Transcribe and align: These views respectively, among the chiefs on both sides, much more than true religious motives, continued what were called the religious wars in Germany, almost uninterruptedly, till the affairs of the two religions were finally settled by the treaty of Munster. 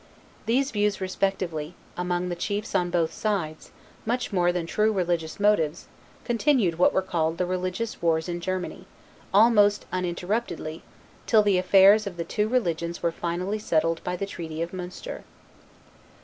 These 0.47 0.71
views 0.71 0.99
respectively, 0.99 1.75
among 1.95 2.29
the 2.29 2.35
chiefs 2.35 2.73
on 2.73 2.89
both 2.89 3.13
sides, 3.13 3.69
much 4.03 4.33
more 4.33 4.51
than 4.51 4.65
true 4.65 4.91
religious 4.91 5.39
motives, 5.39 5.85
continued 6.23 6.79
what 6.79 6.91
were 6.91 7.03
called 7.03 7.37
the 7.37 7.45
religious 7.45 8.01
wars 8.01 8.27
in 8.27 8.39
Germany, 8.41 8.87
almost 9.31 9.85
uninterruptedly, 9.91 10.81
till 11.27 11.43
the 11.43 11.59
affairs 11.59 12.07
of 12.07 12.17
the 12.17 12.25
two 12.25 12.47
religions 12.47 13.03
were 13.03 13.11
finally 13.11 13.59
settled 13.59 14.03
by 14.03 14.15
the 14.15 14.25
treaty 14.25 14.59
of 14.63 14.73
Munster. 14.73 15.23